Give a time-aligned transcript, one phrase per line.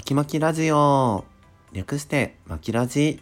[0.00, 1.26] まきまきラジオ。
[1.72, 3.20] 略してまきラジ。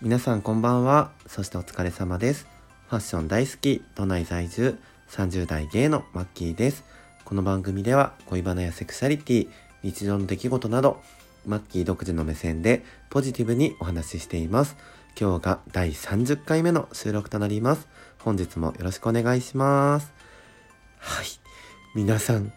[0.00, 1.10] 皆さんこんばんは。
[1.26, 2.46] そしてお疲れ様です。
[2.88, 3.82] ファッション大好き。
[3.96, 4.78] 都内在住。
[5.10, 6.84] 30代ゲイのマッキーです。
[7.24, 9.48] この番組では恋バナやセクシャリティ
[9.82, 11.02] 日常の出来事など
[11.46, 14.76] マッキー独自の目線でポジティブにお話ししています。
[15.20, 17.88] 今日が第30回目の収録となります。
[18.20, 20.12] 本日もよろしくお願いします。
[20.98, 21.26] はい。
[21.96, 22.52] 皆さん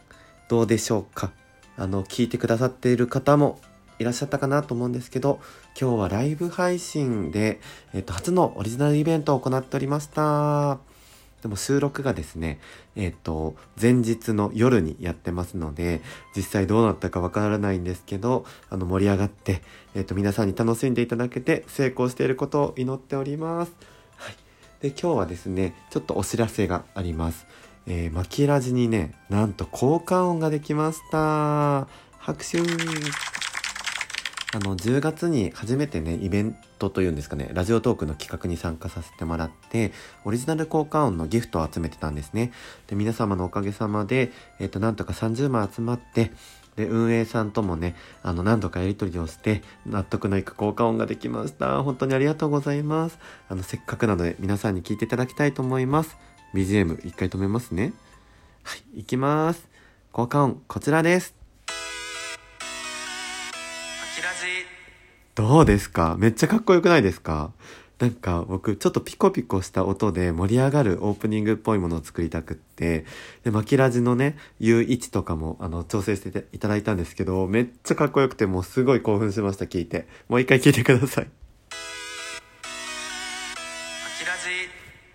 [0.48, 1.32] どうでしょうか？
[1.78, 3.60] あの聞いてくださっている方も
[4.00, 5.40] いらっしゃったかなと思うんですけど
[5.80, 7.60] 今日はライブ配信で、
[7.94, 10.80] えっと、初のオリジナルイベントを行っておりました。
[11.42, 12.60] でも収録がですね
[12.96, 16.02] えっと前日の夜にやってますので
[16.36, 19.62] 実際どうなったかわからないんですけどあの盛り上がって、
[19.94, 23.74] えっと、皆さんに楽しんでいただけて成功していることを祈っております。
[24.16, 24.36] はい。
[24.82, 27.46] で今日はですねちょっとお知らせがあります。
[27.88, 31.88] えー、マキラジにね、なんと効果音ができました。
[32.18, 32.60] 拍手
[34.56, 39.92] あの、10月に初めてね、イベントというんですかね、ラジオトークの企画に参加させてもらって、
[40.24, 42.54] オリジナル効果音のギフトを集めてたんですね。
[42.88, 46.32] で、皆様のおかげさまで、えっ、ー、と、なんとか30万集まって、
[46.78, 51.84] で、運営さんともね、あの、何度かやり取りをして、納得のいく効果音ができました。
[51.84, 53.20] 本当にありがとうございます。
[53.50, 56.18] あの、せっかくなので皆さんに聞いていただきたいと思います。
[56.56, 57.92] BGM 一回止めますね。
[58.64, 59.68] はい、いきます。
[60.14, 61.36] 効果音、こちらです。
[65.36, 66.16] どうですか？
[66.18, 67.52] めっちゃかっこよくないですか？
[68.00, 73.06] なんか僕ちょっとピコピコした音で盛り上がるオープニングっぽいものを作りたくって、
[73.44, 80.08] で、マキラジのね、言う位置とかもあの調整していただいたんですけど、めっちゃかっこよくてもうすごい興奮しました、聞いて。
[80.30, 81.28] もう一回聞いてください。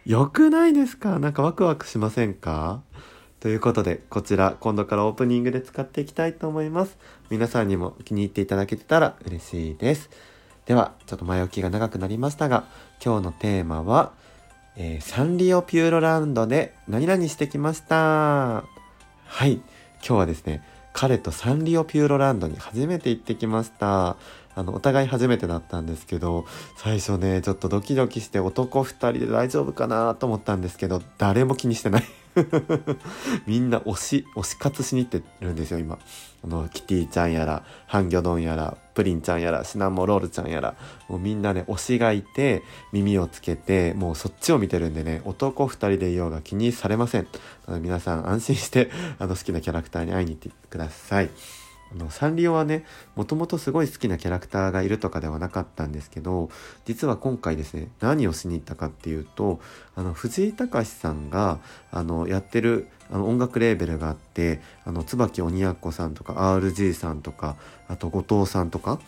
[0.06, 1.18] よくないですか？
[1.18, 2.82] なんかワクワクしませんか？
[3.38, 6.98] ということで、こちら今度からオープニングで使っていきたいと思います。
[7.30, 10.10] 皆さんにも気に入っていただけてたら嬉しいです。
[10.66, 12.64] では、ちょっと前置きが長くなりましたが、
[13.04, 14.12] 今日のテーマは、
[14.76, 17.96] えー、サンリオピューロラウンドで何々してきました。
[17.96, 19.62] はい、今
[20.00, 24.16] 日はですね、彼とサンリオピューロランドに初めて行ってきました。
[24.54, 26.44] あの、お互い初めてだったんですけど、
[26.76, 32.04] 最初ね、ちょっとドキドキして男二人で大丈夫かなと思ったんですけど、誰も気にしてない
[33.46, 35.98] みんな推し、推し活しに行ってるんですよ、今。
[36.44, 40.74] あの、キティちゃんやら、ハンギョドンやら、プリンちゃんやら、シナモロールちゃんやら、
[41.08, 42.62] もうみんなね、推しがいて、
[42.92, 47.26] 耳をつけて、もうそっちを見てるんでね、男二人でいようが気にされません。
[47.80, 51.30] 皆さん安心して、あの、好きなキャラクターに会いに行ってください。
[51.92, 52.84] あのサンリオはね
[53.16, 56.50] もともとすごい好きなキャラクターがいるとかではなかったんですけど
[56.84, 59.60] 実は今回ですね何をしに行ったかっていうと
[59.96, 61.58] あの藤井隆さんが
[61.90, 67.56] あのやってるあの音楽レーベルがあってあの椿鬼奴さんとか RG さんとか
[67.88, 69.00] あと後藤さんとか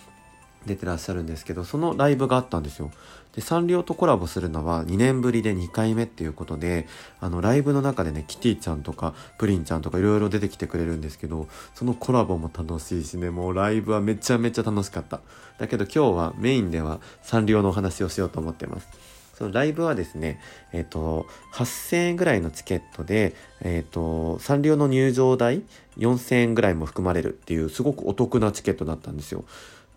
[0.66, 2.90] 出てらっしゃるんですけどそのライブがあったんですよ。
[3.34, 6.86] でサンリオとコラボするのは2年ぶりで2回目っていうことで
[7.18, 15.20] あのライブの中でねキティちゃんとかプリンちゃんとかいろいろ出てきてくれるんですけどそのコラボも楽しいしねもうライブはめちゃめちゃ楽しかった
[15.58, 19.12] だけど今日はメインではサンリオのお話をしようと思ってます
[19.42, 20.40] そのライブはですね、
[20.72, 25.62] えっ、ー、と、8000円ぐらいのチケットで、えっ、ー、と、サンリオの入場代
[25.98, 29.44] 4000円ぐらいも含まれるっていう、すごくお得なチケットだったんですよ。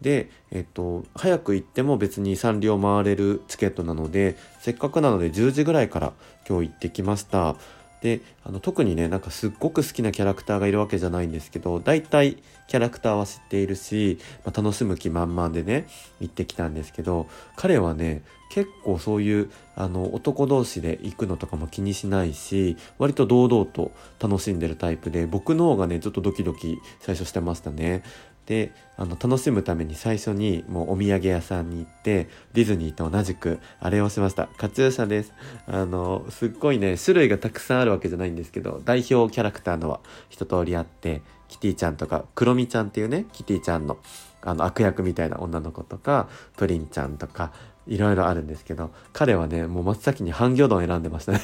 [0.01, 6.13] で、えっと、早く行っても別にサンリオ回れるチケットなので、せっかくなので10時ぐらいから
[6.47, 7.55] 今日行ってきました。
[8.01, 15.87] で、あの、特にね、なんかすっごく好きなキャラクターがいるわけじゃないんですけど、大体キャラクターは知っているし、まあ、楽しむ気満々でね、
[16.19, 28.03] 行ってきたんですけど、彼はね、結構そういう、あの、男同士で行くのとかも気にしないし、割と堂々と楽しんでるタイプで、僕の方がね、ちょっとドキドキ最初してましたね。
[28.45, 34.47] であの楽しむために最初にもうお土産屋さんに行ってディズニーと同じくあれをしました。
[34.57, 35.33] カチューシャです。
[35.67, 43.97] あのすっごいね種類がたくさんあるわけじゃないんですけど代表キャラクターのは一通りあってキティちゃんとかクロミちゃんっていうねキティちゃんの
[44.41, 47.51] あの悪役みたいな女の子とかプリンちゃんとか
[47.87, 51.41] いろいろあるんですけど彼はねもう真っ先にハンギョドン選んでましたね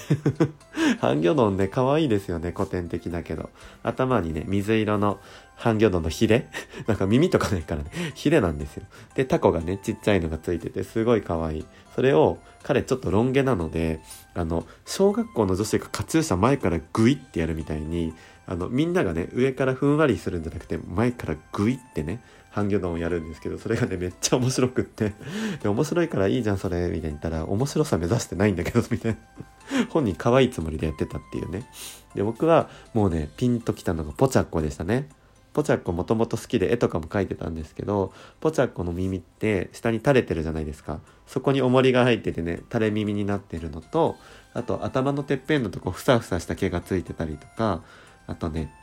[0.99, 3.49] ハンギョドンね可愛いですよね古典的だけど
[3.83, 5.19] 頭にね水色の
[5.61, 6.47] ハンギョドンのヒレ？
[6.87, 8.83] なんか耳とかないからね、ヒレなんですよ。
[9.13, 11.65] で、タコがね、ちっちゃいのがついてて、すごい可愛い。
[11.95, 14.01] それを、彼ちょっとロン毛なので、
[14.33, 18.15] あの、小学校の女子がカチューシャ前からグイってやるみたいに、
[18.47, 25.13] あの、みんながね、上からふんわりするんじゃなくて、前からグイってね、ハンギョドンをやるんですけど、それがね、めっちゃ面白くって、
[25.63, 29.85] で、面白いからいいじゃん、それ、みたいに言ったら、面白さ目指してないんだけど、みたいな。
[29.89, 31.65] 本人可愛いつもりでやってたっていうね。
[32.13, 35.07] で、僕はもうね、ピンときたのがポチャッコでしたね。
[35.53, 44.15] ポチャッコもともと好きで絵とかも描いてたんですけどポチャッコの耳って下に垂れてるじゃないですかそこに重りが入っててね垂れ耳になってるのと
[44.53, 47.83] あと頭のてっぺんのとこふさふさした毛がついてたりとか
[48.27, 48.73] あとね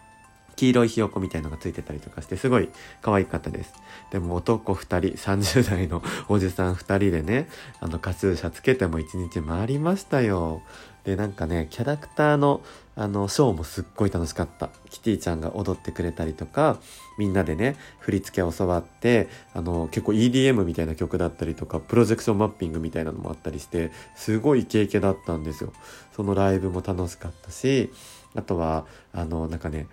[0.58, 2.68] 黄色いひよこみたいのがついてたりとかしてすごい
[3.00, 3.72] 可愛かったです。
[4.10, 10.62] でも男2人、30代のおじさん2人でね、あのカチューシャつけても一日回りましたよ。
[11.04, 12.60] で、なんかね、キャラクターの
[12.96, 14.70] あのショーもすっごい楽しかった。
[14.90, 16.80] キティちゃんが踊ってくれたりとか、
[17.18, 25.72] みんなでね、振り付けを教わって、あの結構 EDM みたいな曲だったりとか、プロジェクションマッピングみたいなのもあったりして、すごいイケイケだったんですよ。
[26.16, 27.92] そのライブも楽しかったし、
[28.34, 29.86] あとは、あの、なんかね、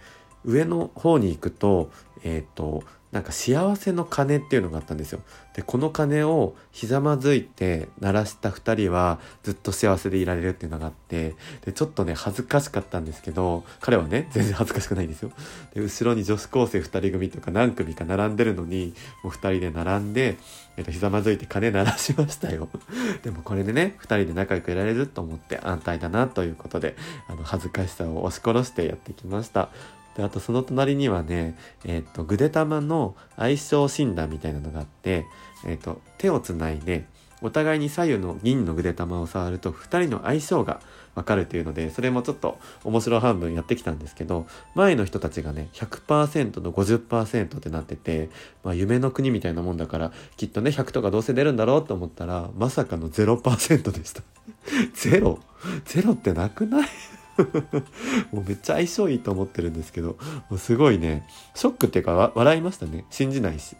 [0.45, 1.91] 上の方に行くと、
[2.23, 2.83] えっ、ー、と、
[3.15, 5.21] なんか幸せの鐘っていうのがあったんですよ。
[5.53, 11.33] で、この鐘をひざまずいて鳴らした2人はずっと幸せでいられるっていうのがあって、
[11.63, 15.31] で、ちょっとね、恥ずかしかったんですけど、彼はね、全然恥ずかしくないんですよ。
[15.73, 18.93] で、後ろに女子高生2人組とか何組か並んでるのに、
[19.23, 20.37] もう2人で並んで、
[20.75, 22.67] えっ、と、ひざまずいて鐘鳴らしましたよ。
[23.23, 26.97] でもこれでね、2人で仲良くいられると思って安泰だなということで、
[27.29, 29.69] あの、恥ずかしさを押し殺してやってきました。
[30.15, 35.25] で、あとその隣にはね、えっ、ー、と、ぐでたまの相性診断みたいなのがあって、
[35.65, 37.05] えっ、ー、と、手をつないで、
[37.41, 40.79] お互いに左右の銀のぐでたまを触ると2人の相性が
[41.15, 48.29] わかるっていうのでそれもちょっと面白半分やってきたんですけど前の人たちがね100%の50%ってなってて、
[48.63, 54.23] まあ、夢の国みたいなもんだからきっとね100とかどうせ出るんだろうと思ったらまさかの0%でした。
[54.93, 55.39] ゼロ？
[55.85, 56.89] ゼロってなくない？
[58.31, 60.17] もうめっちゃ相性いいと思ってるんですけど、
[60.49, 63.05] もうすごいね、ショックっていうか笑いましたね。
[63.09, 63.75] 信じないし。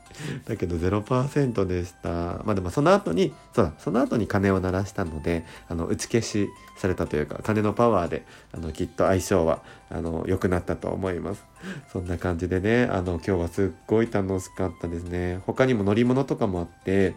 [0.46, 2.10] だけど0%でした。
[2.10, 11.44] まあでもその後に、そうだ、その後に鐘を鳴らしたので、あの、打ち消しされたというか、鐘のパワーで、あの、きっと相性は、あの、良くなったと思います。
[11.92, 15.42] そんな感じでね、あの、今日はすっごい楽しかったですね。
[15.46, 17.16] 他にも乗り物とかもあって、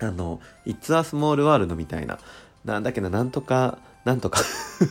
[0.00, 2.18] あの、It's a Small World みたいな、
[2.64, 4.40] なんだっけな、なんとか、なんとか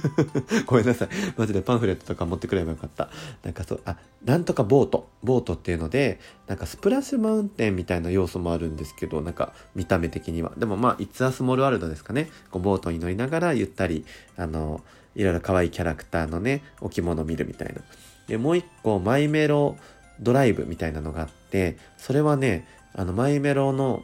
[0.67, 1.09] ごめんなさい。
[1.37, 3.09] マジでパンフレットとか持ってくればよかった。
[3.41, 5.09] なんかそう、あ、なんとかボート。
[5.23, 10.51] ボートっていうので、なんかスプラッシュマウンテンみたいな要素もあるんですけど、なんか見た目的には。
[10.55, 12.29] でもまあ、It's a Small World ですかね。
[12.51, 14.05] こうボートに乗りながらゆったり、
[14.35, 14.83] あの、
[15.15, 17.81] いろいろ可愛いキャラクターのね、置物見るみたいな。
[18.27, 19.77] で、もう一個、マイメロ
[20.19, 24.03] ドライブみたいなのがあって、それはね、あの、マイメロの、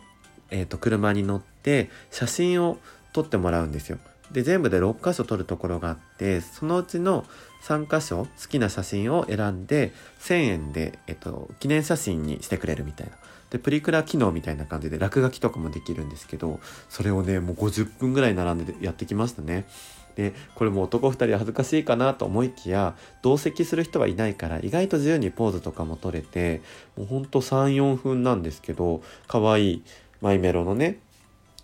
[0.50, 2.80] えっ、ー、と、車に乗って、写真を
[3.12, 4.00] 撮ってもらうんですよ。
[4.34, 7.26] で全部で6箇所撮るところがあってそのうちの
[7.62, 13.14] 3箇所好きな写真を選んで1000円で、えっと、記念写真にしてくれるみたいな。
[13.52, 16.60] でプリクラ機能みたいな感じで落書きとかもできるんですけど
[16.90, 19.68] それをねもう50分ぐらい並んでやってきましたね。
[20.16, 26.62] でこれも男2人恥ずかしいかなと思いきや同席する人はいないから意外と自由にポーズとかも撮れて
[26.98, 29.84] もうほんと34分なんですけど可愛い
[30.22, 31.00] マイメロのね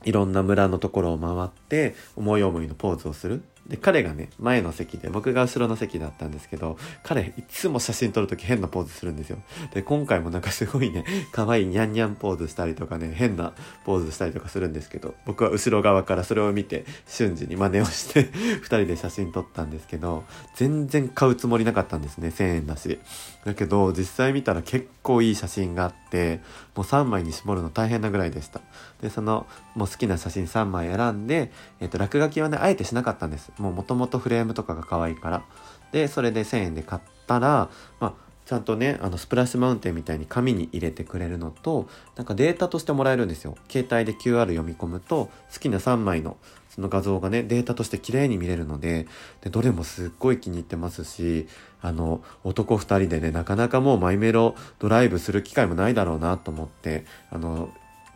[0.05, 3.41] いろんな村のところを回って思い思いのポーズをする。
[3.69, 9.37] で、彼がね、前の席で、僕が後ろの席だったんですけど、彼、いつも写真撮るとき変なポーズするんですよ。
[9.75, 13.53] で、今回もなんかすごいね、可愛いニャンニャンポーズしたりとかね、変な
[13.85, 18.23] ポーズしたりとかするんですけど、僕は後ろ側からそれを見て、瞬時に真似をして
[18.59, 20.23] 二人で写真撮ったんですけど、
[20.55, 22.97] 全然買うつもりなかったんですね、1000円だし。
[23.45, 26.41] だけど、実際見たら結構いい写真があって、
[26.75, 28.61] もう3枚に絞るの大変なぐらいでした。
[29.01, 33.51] で、その、もう好きな写真3枚選んで、えっ、ー、と、落書きはね、あえてしなかったんです。
[33.59, 35.43] もう元々フレームとかが可愛いから。
[35.91, 38.13] で、それで1000円で買ったら、まあ、
[38.45, 43.55] ちゃんとね、あの、スプラッシュマウンテンみたいに紙に入れてくれるのと、なんかデータとしてもらえるんですよ。
[43.69, 46.37] 携帯で QR 読み込むと、好きな3枚の
[46.69, 49.05] その画像がね、データとして綺麗に見れるので、
[49.41, 51.47] で、どれもすっごい気に入ってますし、
[51.81, 57.69] あの、男2人でね、なかなかもうマイメロドライブする機会もないだろうなと思って、あの、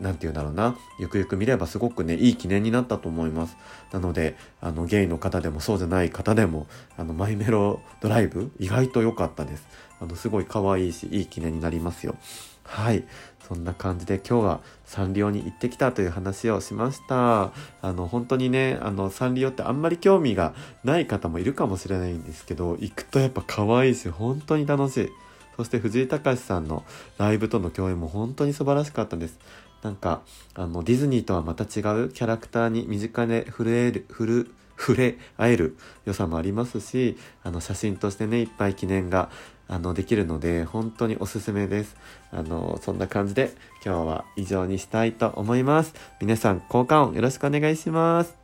[0.03, 3.57] 何て言うんだろうな、ゆくゆく見ればすごくね、いい記念になったと思います。
[3.91, 6.67] なので、あの、ゲイの方でもそうじゃない方でも、
[6.97, 9.65] あの、マイメロドライブ、意外と良かったです。
[9.99, 12.15] あの、すごい可愛いし、いい記念になりますよ。
[12.63, 13.05] はい。
[13.47, 17.51] そんな感じで今日はサンリオに行ってきたという話をしました。
[17.81, 25.09] あの、本当にね、あの、サンリオってあんまり興味がない方もいるかもしれないんですけど、行くとやっぱ可愛いし、本当に楽しい。
[25.55, 26.83] そして藤井隆さんの
[27.17, 29.39] ライブとの共演も本当に素晴らしかったです。
[29.83, 30.21] なんか、
[30.55, 39.29] あの、ディズニーとはまた違うキャラクターに身近で触れる、触る、触れ合える良さもありますし、あの、写真としてね、いっぱい記念が、
[39.67, 41.95] あの、できるので、本当におすすめです。
[42.31, 43.53] あの、そんな感じで、
[43.85, 45.93] 今日は以上にしたいと思います。
[46.21, 48.35] 皆さん、効果音よろしくお願いします。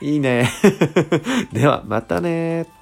[0.00, 0.48] いいね。
[1.52, 2.77] では、またね